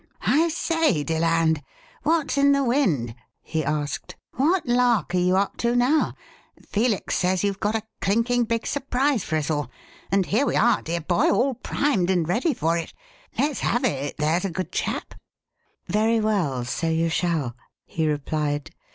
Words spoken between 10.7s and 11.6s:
dear boy, all